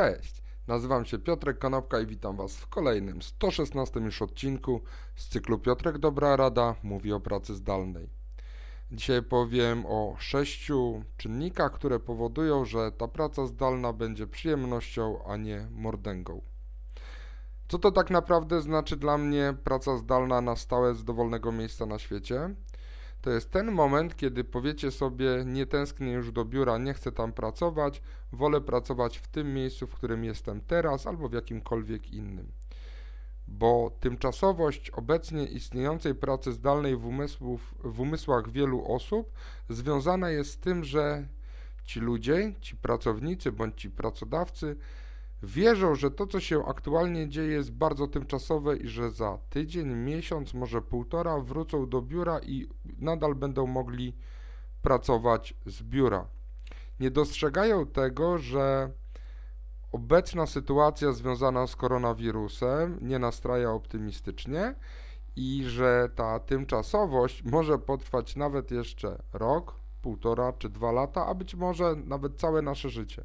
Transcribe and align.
Cześć, 0.00 0.42
nazywam 0.66 1.04
się 1.04 1.18
Piotrek 1.18 1.58
Konopka 1.58 2.00
i 2.00 2.06
witam 2.06 2.36
Was 2.36 2.56
w 2.56 2.68
kolejnym 2.68 3.22
116 3.22 4.00
już 4.00 4.22
odcinku 4.22 4.80
z 5.14 5.28
cyklu 5.28 5.58
Piotrek 5.58 5.98
Dobra 5.98 6.36
Rada 6.36 6.74
mówi 6.82 7.12
o 7.12 7.20
pracy 7.20 7.54
zdalnej. 7.54 8.08
Dzisiaj 8.92 9.22
powiem 9.22 9.86
o 9.86 10.16
sześciu 10.18 11.04
czynnikach, 11.16 11.72
które 11.72 11.98
powodują, 11.98 12.64
że 12.64 12.92
ta 12.92 13.08
praca 13.08 13.46
zdalna 13.46 13.92
będzie 13.92 14.26
przyjemnością, 14.26 15.24
a 15.24 15.36
nie 15.36 15.68
mordęgą. 15.70 16.42
Co 17.68 17.78
to 17.78 17.92
tak 17.92 18.10
naprawdę 18.10 18.60
znaczy 18.60 18.96
dla 18.96 19.18
mnie 19.18 19.54
praca 19.64 19.96
zdalna 19.96 20.40
na 20.40 20.56
stałe 20.56 20.94
z 20.94 21.04
dowolnego 21.04 21.52
miejsca 21.52 21.86
na 21.86 21.98
świecie? 21.98 22.54
To 23.22 23.30
jest 23.30 23.50
ten 23.50 23.72
moment, 23.72 24.16
kiedy 24.16 24.44
powiecie 24.44 24.90
sobie: 24.90 25.44
Nie 25.46 25.66
tęsknię 25.66 26.12
już 26.12 26.32
do 26.32 26.44
biura, 26.44 26.78
nie 26.78 26.94
chcę 26.94 27.12
tam 27.12 27.32
pracować, 27.32 28.02
wolę 28.32 28.60
pracować 28.60 29.18
w 29.18 29.28
tym 29.28 29.54
miejscu, 29.54 29.86
w 29.86 29.94
którym 29.94 30.24
jestem 30.24 30.60
teraz 30.60 31.06
albo 31.06 31.28
w 31.28 31.32
jakimkolwiek 31.32 32.10
innym. 32.10 32.52
Bo 33.48 33.96
tymczasowość 34.00 34.90
obecnie 34.90 35.44
istniejącej 35.44 36.14
pracy 36.14 36.52
zdalnej 36.52 36.96
w, 36.96 37.06
umysłów, 37.06 37.74
w 37.84 38.00
umysłach 38.00 38.50
wielu 38.50 38.92
osób 38.92 39.32
związana 39.68 40.30
jest 40.30 40.50
z 40.50 40.58
tym, 40.58 40.84
że 40.84 41.28
ci 41.84 42.00
ludzie, 42.00 42.54
ci 42.60 42.76
pracownicy 42.76 43.52
bądź 43.52 43.80
ci 43.80 43.90
pracodawcy 43.90 44.76
Wierzą, 45.42 45.94
że 45.94 46.10
to, 46.10 46.26
co 46.26 46.40
się 46.40 46.66
aktualnie 46.66 47.28
dzieje, 47.28 47.52
jest 47.52 47.72
bardzo 47.72 48.06
tymczasowe 48.06 48.76
i 48.76 48.88
że 48.88 49.10
za 49.10 49.38
tydzień, 49.50 49.94
miesiąc, 49.94 50.54
może 50.54 50.82
półtora 50.82 51.38
wrócą 51.38 51.88
do 51.88 52.02
biura 52.02 52.40
i 52.40 52.68
nadal 52.98 53.34
będą 53.34 53.66
mogli 53.66 54.16
pracować 54.82 55.54
z 55.66 55.82
biura. 55.82 56.26
Nie 57.00 57.10
dostrzegają 57.10 57.86
tego, 57.86 58.38
że 58.38 58.90
obecna 59.92 60.46
sytuacja 60.46 61.12
związana 61.12 61.66
z 61.66 61.76
koronawirusem 61.76 62.98
nie 63.02 63.18
nastraja 63.18 63.70
optymistycznie 63.70 64.74
i 65.36 65.64
że 65.66 66.08
ta 66.14 66.40
tymczasowość 66.40 67.42
może 67.44 67.78
potrwać 67.78 68.36
nawet 68.36 68.70
jeszcze 68.70 69.22
rok, 69.32 69.74
półtora 70.02 70.52
czy 70.52 70.68
dwa 70.68 70.92
lata, 70.92 71.26
a 71.26 71.34
być 71.34 71.54
może 71.54 71.96
nawet 72.04 72.36
całe 72.36 72.62
nasze 72.62 72.90
życie. 72.90 73.24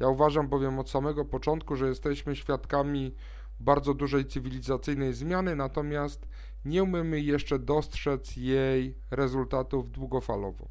Ja 0.00 0.08
uważam 0.08 0.48
bowiem 0.48 0.78
od 0.78 0.90
samego 0.90 1.24
początku, 1.24 1.76
że 1.76 1.88
jesteśmy 1.88 2.36
świadkami 2.36 3.14
bardzo 3.60 3.94
dużej 3.94 4.26
cywilizacyjnej 4.26 5.14
zmiany, 5.14 5.56
natomiast 5.56 6.28
nie 6.64 6.82
umiemy 6.82 7.20
jeszcze 7.20 7.58
dostrzec 7.58 8.36
jej 8.36 8.98
rezultatów 9.10 9.90
długofalowo. 9.90 10.68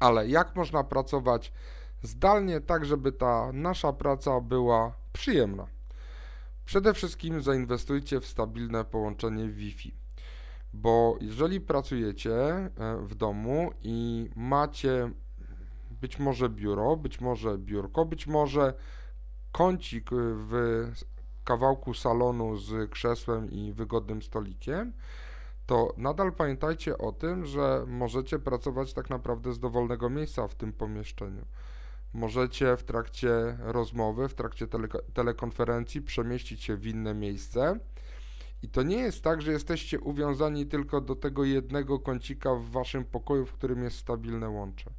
Ale 0.00 0.28
jak 0.28 0.56
można 0.56 0.84
pracować 0.84 1.52
zdalnie, 2.02 2.60
tak 2.60 2.84
żeby 2.84 3.12
ta 3.12 3.52
nasza 3.52 3.92
praca 3.92 4.40
była 4.40 4.94
przyjemna? 5.12 5.66
Przede 6.64 6.94
wszystkim 6.94 7.42
zainwestujcie 7.42 8.20
w 8.20 8.26
stabilne 8.26 8.84
połączenie 8.84 9.48
Wi-Fi. 9.48 9.94
Bo 10.72 11.16
jeżeli 11.20 11.60
pracujecie 11.60 12.32
e, 12.32 12.70
w 13.02 13.14
domu 13.14 13.70
i 13.82 14.30
macie 14.36 15.10
być 16.00 16.18
może 16.18 16.48
biuro, 16.48 16.96
być 16.96 17.20
może 17.20 17.58
biurko, 17.58 18.04
być 18.04 18.26
może 18.26 18.74
kącik 19.52 20.10
w 20.12 20.52
kawałku 21.44 21.94
salonu 21.94 22.56
z 22.56 22.90
krzesłem 22.90 23.50
i 23.50 23.72
wygodnym 23.72 24.22
stolikiem, 24.22 24.92
to 25.66 25.94
nadal 25.96 26.32
pamiętajcie 26.32 26.98
o 26.98 27.12
tym, 27.12 27.46
że 27.46 27.84
możecie 27.86 28.38
pracować 28.38 28.92
tak 28.92 29.10
naprawdę 29.10 29.52
z 29.52 29.58
dowolnego 29.58 30.10
miejsca 30.10 30.48
w 30.48 30.54
tym 30.54 30.72
pomieszczeniu. 30.72 31.46
Możecie 32.12 32.76
w 32.76 32.82
trakcie 32.82 33.56
rozmowy, 33.60 34.28
w 34.28 34.34
trakcie 34.34 34.66
tele 34.66 34.88
telekonferencji 35.14 36.02
przemieścić 36.02 36.62
się 36.62 36.76
w 36.76 36.86
inne 36.86 37.14
miejsce. 37.14 37.78
I 38.62 38.68
to 38.68 38.82
nie 38.82 38.96
jest 38.96 39.24
tak, 39.24 39.42
że 39.42 39.52
jesteście 39.52 40.00
uwiązani 40.00 40.66
tylko 40.66 41.00
do 41.00 41.16
tego 41.16 41.44
jednego 41.44 41.98
kącika 41.98 42.54
w 42.54 42.70
waszym 42.70 43.04
pokoju, 43.04 43.46
w 43.46 43.52
którym 43.52 43.84
jest 43.84 43.96
stabilne 43.96 44.48
łącze. 44.48 44.90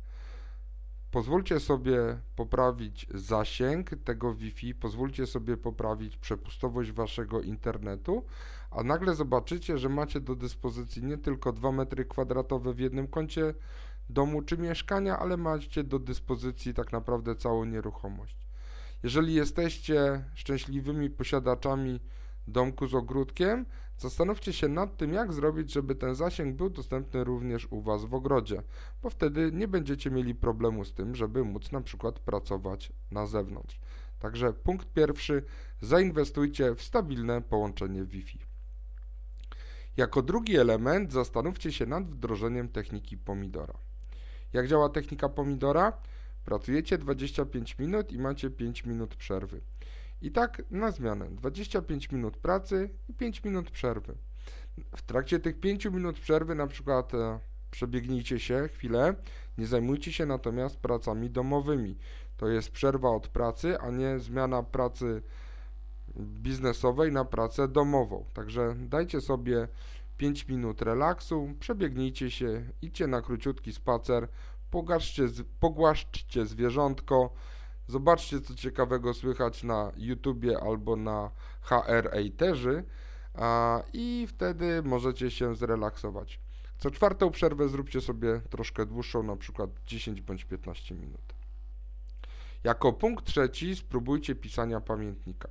Pozwólcie 1.11 1.59
sobie 1.59 2.19
poprawić 2.35 3.07
zasięg 3.13 3.89
tego 4.03 4.33
Wi-Fi, 4.33 4.75
pozwólcie 4.75 5.27
sobie 5.27 5.57
poprawić 5.57 6.17
przepustowość 6.17 6.91
waszego 6.91 7.41
internetu, 7.41 8.25
a 8.72 8.83
nagle 8.83 9.16
zobaczycie, 9.16 9.77
że 9.77 9.89
macie 9.89 10.19
do 10.19 10.35
dyspozycji 10.35 11.03
nie 11.03 11.17
tylko 11.17 11.53
2 11.53 11.72
metry 11.72 12.05
kwadratowe 12.05 12.73
w 12.73 12.79
jednym 12.79 13.07
kącie 13.07 13.53
domu 14.09 14.41
czy 14.41 14.57
mieszkania, 14.57 15.19
ale 15.19 15.38
macie 15.38 15.83
do 15.83 15.99
dyspozycji 15.99 16.73
tak 16.73 16.91
naprawdę 16.91 17.35
całą 17.35 17.66
nieruchomość. 17.66 18.47
Jeżeli 19.03 19.33
jesteście 19.33 20.25
szczęśliwymi 20.35 21.09
posiadaczami 21.09 21.99
domku 22.47 22.88
z 22.88 22.96
ogródkiem, 22.96 23.66
Zastanówcie 24.02 24.53
się 24.53 24.68
nad 24.68 24.97
tym, 24.97 25.13
jak 25.13 25.34
zrobić, 25.34 25.74
żeby 25.74 25.96
ten 25.96 26.16
zasięg 26.16 26.56
był 26.56 26.69
dostępny 26.69 27.24
również 27.24 27.68
u 27.69 27.81
Was 27.81 28.06
w 28.06 28.13
ogrodzie, 28.13 28.63
bo 29.02 29.09
wtedy 29.09 29.52
nie 29.53 29.68
będziecie 29.68 30.12
mieli 30.12 30.35
problemu 30.35 30.85
z 30.85 30.94
tym, 30.94 31.16
żeby 31.16 31.44
móc 31.44 31.72
na 31.72 31.81
przykład 31.81 32.19
pracować 32.19 32.91
na 33.12 33.25
zewnątrz. 33.25 33.79
Także 34.19 34.53
punkt 34.53 34.94
pierwszy, 34.94 35.44
zainwestujcie 35.81 36.75
w 36.75 36.81
stabilne 36.81 37.41
połączenie 37.41 38.03
Wi-Fi. 38.03 38.40
Jako 39.97 40.22
drugi 40.22 40.58
element 40.58 41.13
zastanówcie 41.13 41.72
się 41.72 41.85
nad 41.85 42.08
wdrożeniem 42.08 42.69
techniki 42.69 43.18
pomidora. 43.18 43.73
Jak 44.53 44.68
działa 44.68 44.90
technika 44.90 45.29
pomidora? 45.29 45.94
Pracujecie 46.46 46.97
25 46.97 47.79
minut 47.79 48.12
i 48.12 48.19
macie 48.19 48.50
5 48.50 48.85
minut 48.85 49.16
przerwy. 49.16 49.62
I 50.21 50.31
tak 50.31 50.61
na 50.71 50.91
zmianę 50.91 51.29
25 51.29 52.11
minut 52.11 52.37
pracy 52.37 52.89
i 53.09 53.13
5 53.13 53.43
minut 53.43 53.71
przerwy. 53.71 54.17
W 54.95 55.01
trakcie 55.01 55.39
tych 55.39 55.59
5 55.59 55.85
minut 55.85 56.19
przerwy 56.19 56.55
na 56.55 56.67
przykład 56.67 57.13
e, 57.13 57.39
przebiegnijcie 57.71 58.39
się 58.39 58.67
chwilę, 58.67 59.15
nie 59.57 59.67
zajmujcie 59.67 60.13
się 60.13 60.25
natomiast 60.25 60.77
pracami 60.77 61.29
domowymi. 61.29 61.97
To 62.37 62.47
jest 62.47 62.71
przerwa 62.71 63.09
od 63.09 63.27
pracy, 63.27 63.79
a 63.79 63.89
nie 63.89 64.19
zmiana 64.19 64.63
pracy 64.63 65.21
biznesowej 66.17 67.11
na 67.11 67.25
pracę 67.25 67.67
domową. 67.67 68.25
Także 68.33 68.75
dajcie 68.77 69.21
sobie 69.21 69.67
5 70.17 70.47
minut 70.47 70.81
relaksu, 70.81 71.53
przebiegnijcie 71.59 72.31
się, 72.31 72.63
idźcie 72.81 73.07
na 73.07 73.21
króciutki 73.21 73.73
spacer, 73.73 74.27
pogłaszczcie 75.59 76.45
zwierzątko, 76.45 77.33
Zobaczcie, 77.87 78.41
co 78.41 78.55
ciekawego 78.55 79.13
słychać 79.13 79.63
na 79.63 79.91
YouTubie 79.97 80.59
albo 80.59 80.95
na 80.95 81.31
HR 81.61 82.09
Eiterzy 82.13 82.83
i 83.93 84.27
wtedy 84.29 84.83
możecie 84.83 85.31
się 85.31 85.55
zrelaksować. 85.55 86.39
Co 86.77 86.91
czwartą 86.91 87.31
przerwę 87.31 87.69
zróbcie 87.69 88.01
sobie 88.01 88.41
troszkę 88.49 88.85
dłuższą, 88.85 89.23
na 89.23 89.35
przykład 89.35 89.69
10 89.85 90.21
bądź 90.21 90.45
15 90.45 90.95
minut. 90.95 91.33
Jako 92.63 92.93
punkt 92.93 93.25
trzeci 93.25 93.75
spróbujcie 93.75 94.35
pisania 94.35 94.81
pamiętnika. 94.81 95.49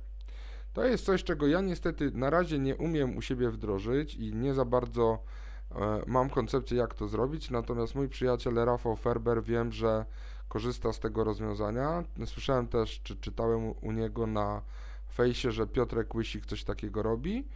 To 0.73 0.85
jest 0.85 1.05
coś, 1.05 1.23
czego 1.23 1.47
ja 1.47 1.61
niestety 1.61 2.11
na 2.11 2.29
razie 2.29 2.59
nie 2.59 2.75
umiem 2.75 3.17
u 3.17 3.21
siebie 3.21 3.49
wdrożyć 3.49 4.15
i 4.15 4.33
nie 4.33 4.53
za 4.53 4.65
bardzo 4.65 5.23
e, 5.71 6.01
mam 6.07 6.29
koncepcję, 6.29 6.77
jak 6.77 6.93
to 6.93 7.07
zrobić. 7.07 7.49
Natomiast 7.49 7.95
mój 7.95 8.09
przyjaciel 8.09 8.55
Rafał 8.55 8.95
Ferber 8.95 9.43
wiem, 9.43 9.71
że 9.71 10.05
korzysta 10.51 10.93
z 10.93 10.99
tego 10.99 11.23
rozwiązania. 11.23 12.03
Słyszałem 12.25 12.67
też, 12.67 13.01
czy 13.03 13.15
czytałem 13.15 13.73
u 13.81 13.91
niego 13.91 14.27
na 14.27 14.61
fejsie, 15.13 15.51
że 15.51 15.67
Piotrek 15.67 16.15
Łysik 16.15 16.45
coś 16.45 16.63
takiego 16.63 17.03
robi. 17.03 17.47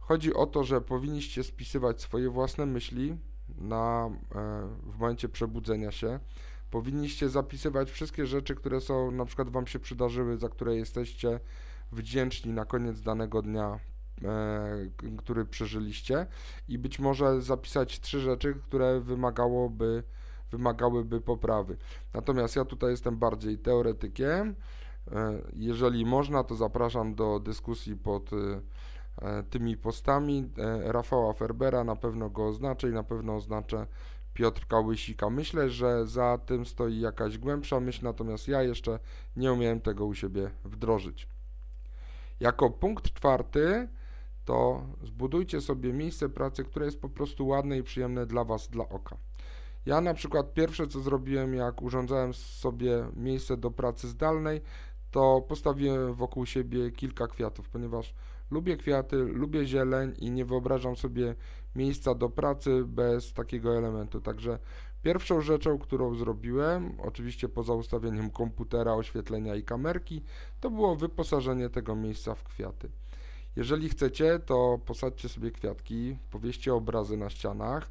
Chodzi 0.00 0.34
o 0.34 0.46
to, 0.46 0.64
że 0.64 0.80
powinniście 0.80 1.44
spisywać 1.44 2.00
swoje 2.02 2.30
własne 2.30 2.66
myśli 2.66 3.16
na, 3.58 4.10
e, 4.34 4.68
w 4.82 4.98
momencie 4.98 5.28
przebudzenia 5.28 5.92
się. 5.92 6.20
Powinniście 6.70 7.28
zapisywać 7.28 7.90
wszystkie 7.90 8.26
rzeczy, 8.26 8.54
które 8.54 8.80
są, 8.80 9.10
na 9.10 9.24
przykład 9.24 9.48
Wam 9.48 9.66
się 9.66 9.78
przydarzyły, 9.78 10.36
za 10.36 10.48
które 10.48 10.76
jesteście 10.76 11.40
wdzięczni 11.92 12.52
na 12.52 12.64
koniec 12.64 13.00
danego 13.00 13.42
dnia, 13.42 13.78
e, 14.24 15.16
który 15.18 15.44
przeżyliście 15.44 16.26
i 16.68 16.78
być 16.78 16.98
może 16.98 17.42
zapisać 17.42 18.00
trzy 18.00 18.20
rzeczy, 18.20 18.54
które 18.54 19.00
wymagałoby 19.00 20.02
wymagałyby 20.50 21.20
poprawy. 21.20 21.76
Natomiast 22.14 22.56
ja 22.56 22.64
tutaj 22.64 22.90
jestem 22.90 23.16
bardziej 23.16 23.58
teoretykiem. 23.58 24.54
E, 25.12 25.42
jeżeli 25.52 26.06
można, 26.06 26.44
to 26.44 26.54
zapraszam 26.54 27.14
do 27.14 27.40
dyskusji 27.40 27.96
pod 27.96 28.30
e, 28.32 29.42
tymi 29.42 29.76
postami 29.76 30.50
e, 30.58 30.92
Rafała 30.92 31.32
Ferbera, 31.32 31.84
na 31.84 31.96
pewno 31.96 32.30
go 32.30 32.46
oznaczę 32.46 32.88
i 32.88 32.92
na 32.92 33.02
pewno 33.02 33.36
oznaczę 33.36 33.86
Piotrka 34.34 34.80
Łysika. 34.80 35.30
Myślę, 35.30 35.70
że 35.70 36.06
za 36.06 36.38
tym 36.38 36.66
stoi 36.66 37.00
jakaś 37.00 37.38
głębsza 37.38 37.80
myśl, 37.80 38.04
natomiast 38.04 38.48
ja 38.48 38.62
jeszcze 38.62 38.98
nie 39.36 39.52
umiałem 39.52 39.80
tego 39.80 40.06
u 40.06 40.14
siebie 40.14 40.50
wdrożyć. 40.64 41.28
Jako 42.40 42.70
punkt 42.70 43.12
czwarty 43.12 43.88
to 44.44 44.86
zbudujcie 45.02 45.60
sobie 45.60 45.92
miejsce 45.92 46.28
pracy, 46.28 46.64
które 46.64 46.86
jest 46.86 47.00
po 47.00 47.08
prostu 47.08 47.46
ładne 47.46 47.78
i 47.78 47.82
przyjemne 47.82 48.26
dla 48.26 48.44
Was, 48.44 48.68
dla 48.68 48.88
oka. 48.88 49.16
Ja 49.86 50.00
na 50.00 50.14
przykład 50.14 50.54
pierwsze 50.54 50.86
co 50.86 51.00
zrobiłem, 51.00 51.54
jak 51.54 51.82
urządzałem 51.82 52.34
sobie 52.34 53.06
miejsce 53.16 53.56
do 53.56 53.70
pracy 53.70 54.08
zdalnej, 54.08 54.60
to 55.10 55.44
postawiłem 55.48 56.14
wokół 56.14 56.46
siebie 56.46 56.90
kilka 56.90 57.26
kwiatów, 57.26 57.68
ponieważ 57.68 58.14
lubię 58.50 58.76
kwiaty, 58.76 59.16
lubię 59.16 59.66
zieleń 59.66 60.14
i 60.18 60.30
nie 60.30 60.44
wyobrażam 60.44 60.96
sobie 60.96 61.34
miejsca 61.74 62.14
do 62.14 62.28
pracy 62.28 62.84
bez 62.86 63.32
takiego 63.32 63.78
elementu. 63.78 64.20
Także 64.20 64.58
pierwszą 65.02 65.40
rzeczą, 65.40 65.78
którą 65.78 66.14
zrobiłem, 66.14 67.00
oczywiście 67.00 67.48
poza 67.48 67.74
ustawieniem 67.74 68.30
komputera, 68.30 68.94
oświetlenia 68.94 69.54
i 69.54 69.62
kamerki, 69.62 70.22
to 70.60 70.70
było 70.70 70.96
wyposażenie 70.96 71.70
tego 71.70 71.96
miejsca 71.96 72.34
w 72.34 72.44
kwiaty. 72.44 72.90
Jeżeli 73.56 73.88
chcecie, 73.88 74.38
to 74.38 74.78
posadźcie 74.86 75.28
sobie 75.28 75.50
kwiatki, 75.50 76.16
powieście 76.30 76.74
obrazy 76.74 77.16
na 77.16 77.30
ścianach, 77.30 77.90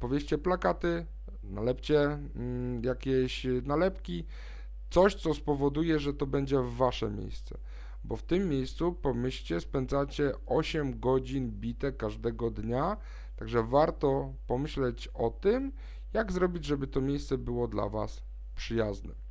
powieście 0.00 0.38
plakaty, 0.38 1.06
nalepcie 1.42 2.00
mm, 2.36 2.84
jakieś 2.84 3.46
nalepki, 3.62 4.24
coś, 4.90 5.14
co 5.14 5.34
spowoduje, 5.34 5.98
że 5.98 6.14
to 6.14 6.26
będzie 6.26 6.56
wasze 6.62 7.10
miejsce. 7.10 7.58
Bo 8.04 8.16
w 8.16 8.22
tym 8.22 8.48
miejscu, 8.48 8.92
pomyślcie, 8.92 9.60
spędzacie 9.60 10.32
8 10.46 11.00
godzin 11.00 11.50
bite 11.50 11.92
każdego 11.92 12.50
dnia, 12.50 12.96
także 13.36 13.62
warto 13.62 14.32
pomyśleć 14.46 15.08
o 15.08 15.30
tym, 15.30 15.72
jak 16.12 16.32
zrobić, 16.32 16.64
żeby 16.64 16.86
to 16.86 17.00
miejsce 17.00 17.38
było 17.38 17.68
dla 17.68 17.88
was 17.88 18.22
przyjazne. 18.56 19.29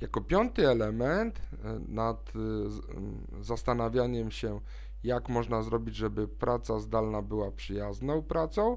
Jako 0.00 0.20
piąty 0.20 0.68
element 0.68 1.40
e, 1.64 1.80
nad 1.88 2.32
e, 2.36 3.42
zastanawianiem 3.42 4.30
się, 4.30 4.60
jak 5.02 5.28
można 5.28 5.62
zrobić, 5.62 5.96
żeby 5.96 6.28
praca 6.28 6.78
zdalna 6.78 7.22
była 7.22 7.50
przyjazną 7.50 8.22
pracą, 8.22 8.76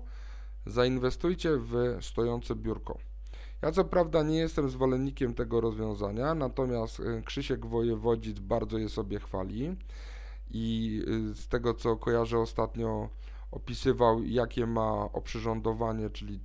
zainwestujcie 0.66 1.58
w 1.58 1.98
stojące 2.02 2.56
biurko. 2.56 2.98
Ja 3.62 3.72
co 3.72 3.86
prawda 3.86 4.24
nie 4.24 4.38
jestem 4.38 4.70
zwolennikiem 4.70 5.34
tego 5.34 5.62
rozwiązania, 5.62 6.36
natomiast 6.36 7.00
e, 7.00 7.22
Krzysiek 7.22 7.66
Wojewodzic 7.66 8.40
bardzo 8.40 8.78
je 8.78 8.90
sobie 8.90 9.20
chwali 9.20 9.76
i 10.52 11.02
z 11.34 11.48
tego 11.48 11.74
co 11.74 11.96
kojarzę 11.96 12.40
ostatnio 12.40 13.10
opisywał 13.52 14.24
jakie 14.24 14.68
ma 14.68 14.92
oprzyrządowanie, 15.14 16.10
czyli 16.10 16.40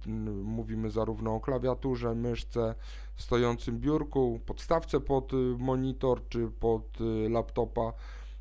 mówimy 0.45 0.91
zarówno 0.91 1.35
o 1.35 1.41
klawiaturze, 1.41 2.15
myszce, 2.15 2.75
stojącym 3.17 3.81
biurku, 3.81 4.41
podstawce 4.47 5.01
pod 5.01 5.33
y, 5.33 5.37
monitor 5.59 6.29
czy 6.29 6.49
pod 6.61 7.01
y, 7.01 7.29
laptopa. 7.29 7.93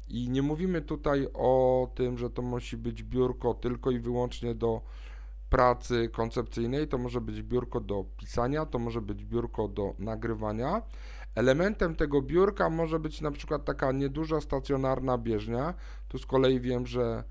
I 0.07 0.30
nie 0.30 0.42
mówimy 0.42 0.81
tutaj 0.81 1.27
o 1.33 1.88
tym, 1.95 2.18
że 2.18 2.30
to 2.30 2.42
musi 2.42 2.77
być 2.77 3.04
biurko 3.04 3.54
tylko 3.54 3.92
i 3.92 4.00
wyłącznie 4.00 4.56
do 4.56 4.81
pracy 5.50 6.10
koncepcyjnej, 6.13 6.88
to 6.88 6.98
może 6.98 7.21
być 7.21 7.42
biurko 7.42 7.80
do 7.80 8.06
pisania, 8.18 8.65
to 8.65 8.80
może 8.80 9.01
być 9.01 9.25
biurko 9.25 9.68
do 9.68 9.94
nagrywania. 10.00 10.81
Elementem 11.36 11.95
tego 11.95 12.21
biurka 12.21 12.69
może 12.69 13.00
być 13.00 13.21
na 13.21 13.31
przykład 13.31 13.65
taka 13.65 13.92
nieduża 13.92 14.42
stacjonarna 14.42 15.18
bieżnia. 15.18 15.74
Tu 16.07 16.18
z 16.18 16.25
kolei 16.25 16.60
wiem, 16.60 16.88
że 16.88 17.24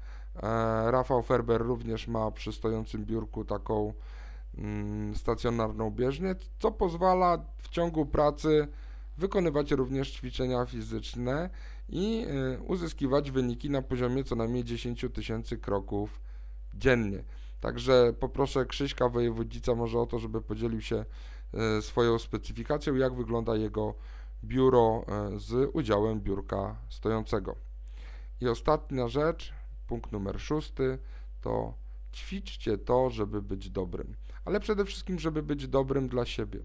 Rafał 0.84 1.22
Ferber 1.22 1.62
również 1.62 2.08
ma 2.08 2.30
przy 2.30 2.52
stojącym 2.52 3.04
biurku 3.04 3.44
taką 3.44 3.92
Mm, 4.58 5.16
stacjonarną 5.16 5.90
bieżnię, 5.90 6.34
co 6.58 6.72
pozwala 6.72 7.44
w 7.58 7.68
ciągu 7.68 8.06
pracy 8.06 8.68
wykonywać 9.18 9.70
również 9.70 10.10
ćwiczenia 10.10 10.66
fizyczne 10.66 11.50
i 11.88 12.26
y, 12.56 12.62
uzyskiwać 12.62 13.30
wyniki 13.30 13.70
na 13.70 13.82
poziomie 13.82 14.24
co 14.24 14.36
najmniej 14.36 14.64
10 14.64 15.06
tysięcy 15.14 15.58
kroków 15.58 16.20
dziennie. 16.74 17.24
Także 17.60 18.12
poproszę 18.20 18.66
Krzyśka 18.66 19.08
Wojewodzica 19.08 19.74
może 19.74 19.98
o 19.98 20.06
to, 20.06 20.18
żeby 20.18 20.42
podzielił 20.42 20.80
się 20.80 21.04
y, 21.78 21.82
swoją 21.82 22.18
specyfikacją, 22.18 22.94
jak 22.94 23.14
wygląda 23.14 23.56
jego 23.56 23.94
biuro 24.44 25.04
z 25.36 25.70
udziałem 25.72 26.20
biurka 26.20 26.76
stojącego. 26.88 27.56
I 28.40 28.48
ostatnia 28.48 29.08
rzecz, 29.08 29.52
punkt 29.92 30.12
numer 30.12 30.40
szósty, 30.40 30.98
to 31.40 31.74
ćwiczcie 32.12 32.78
to, 32.78 33.10
żeby 33.10 33.42
być 33.42 33.70
dobrym 33.70 34.14
ale 34.44 34.60
przede 34.60 34.84
wszystkim, 34.84 35.18
żeby 35.18 35.42
być 35.42 35.68
dobrym 35.68 36.08
dla 36.08 36.24
siebie. 36.24 36.60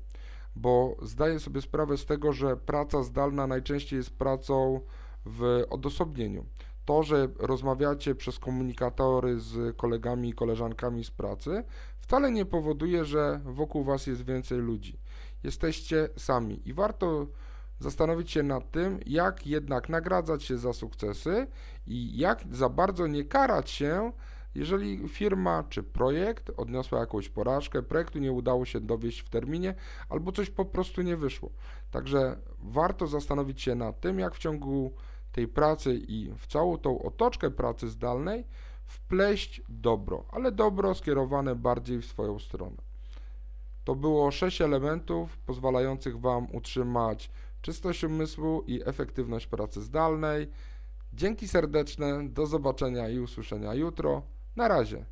Bo 0.55 0.95
zdaję 1.01 1.39
sobie 1.39 1.61
sprawę 1.61 1.97
z 1.97 2.05
tego, 2.05 2.33
że 2.33 2.57
praca 2.57 3.03
zdalna 3.03 3.47
najczęściej 3.47 3.97
jest 3.97 4.17
pracą 4.17 4.81
w 5.25 5.63
odosobnieniu. 5.69 6.45
To, 6.85 7.03
że 7.03 7.27
rozmawiacie 7.39 8.15
przez 8.15 8.39
komunikatory 8.39 9.39
z 9.39 9.77
kolegami 9.77 10.29
i 10.29 10.33
koleżankami 10.33 11.03
z 11.03 11.11
pracy, 11.11 11.63
wcale 11.99 12.31
nie 12.31 12.45
powoduje, 12.45 13.05
że 13.05 13.41
wokół 13.45 13.83
Was 13.83 14.07
jest 14.07 14.25
więcej 14.25 14.57
ludzi. 14.57 14.99
Jesteście 15.43 16.09
sami 16.17 16.69
i 16.69 16.73
warto 16.73 17.27
zastanowić 17.79 18.31
się 18.31 18.43
nad 18.43 18.71
tym, 18.71 18.99
jak 19.05 19.47
jednak 19.47 19.89
nagradzać 19.89 20.43
się 20.43 20.57
za 20.57 20.73
sukcesy 20.73 21.47
i 21.87 22.17
jak 22.17 22.43
za 22.51 22.69
bardzo 22.69 23.07
nie 23.07 23.23
karać 23.23 23.69
się 23.69 24.11
jeżeli 24.57 25.07
firma 25.07 25.63
czy 25.69 25.83
projekt 25.83 26.51
odniosła 26.57 26.99
jakąś 26.99 27.29
porażkę, 27.29 27.83
projektu 27.83 28.19
nie 28.19 28.31
udało 28.31 28.65
się 28.65 28.79
dowieść 28.79 29.19
w 29.19 29.29
terminie 29.29 29.75
albo 30.09 30.31
coś 30.31 30.49
po 30.49 30.65
prostu 30.65 31.01
nie 31.01 31.17
wyszło. 31.17 31.49
Także 31.91 32.37
warto 32.59 33.07
zastanowić 33.07 33.61
się 33.61 33.75
nad 33.75 33.99
tym, 33.99 34.19
jak 34.19 34.35
w 34.35 34.39
ciągu 34.39 34.93
tej 35.31 35.47
pracy 35.47 35.95
i 36.07 36.31
w 36.37 36.47
całą 36.47 36.77
tą 36.77 37.01
otoczkę 37.01 37.51
pracy 37.51 37.89
zdalnej 37.89 38.43
wpleść 38.85 39.61
dobro, 39.69 40.25
ale 40.31 40.51
dobro 40.51 40.95
skierowane 40.95 41.55
bardziej 41.55 42.01
w 42.01 42.05
swoją 42.05 42.39
stronę. 42.39 42.77
To 43.83 43.95
było 43.95 44.31
sześć 44.31 44.61
elementów 44.61 45.37
pozwalających 45.37 46.19
Wam 46.19 46.47
utrzymać 46.55 47.31
czystość 47.61 48.03
umysłu 48.03 48.63
i 48.67 48.81
efektywność 48.85 49.47
pracy 49.47 49.81
zdalnej. 49.81 50.47
Dzięki 51.13 51.47
serdeczne, 51.47 52.29
do 52.29 52.45
zobaczenia 52.45 53.09
i 53.09 53.19
usłyszenia 53.19 53.73
jutro. 53.73 54.23
Na 54.55 54.67
razie. 54.67 55.05